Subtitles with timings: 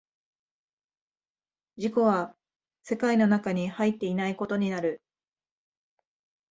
[1.77, 2.35] 自己は
[2.81, 4.99] 世界の中に入っていないことになる。